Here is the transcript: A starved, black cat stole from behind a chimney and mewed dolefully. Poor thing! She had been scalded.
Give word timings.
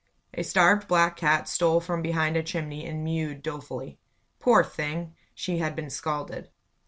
A 0.33 0.41
starved, 0.43 0.87
black 0.87 1.15
cat 1.15 1.47
stole 1.47 1.79
from 1.79 2.01
behind 2.01 2.35
a 2.35 2.41
chimney 2.41 2.87
and 2.87 3.03
mewed 3.03 3.43
dolefully. 3.43 3.99
Poor 4.39 4.63
thing! 4.63 5.13
She 5.35 5.59
had 5.59 5.75
been 5.75 5.91
scalded. 5.91 6.49